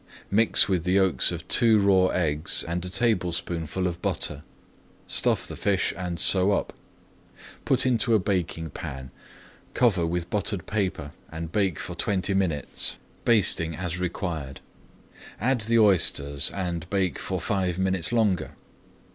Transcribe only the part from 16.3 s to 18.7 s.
and bake for five minutes longer.